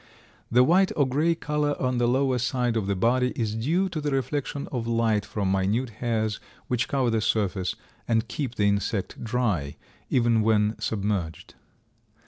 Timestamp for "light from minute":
4.87-5.91